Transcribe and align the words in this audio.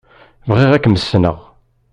Bɣiɣ 0.49 0.71
ad 0.71 0.81
kem-ssneɣ. 0.83 1.37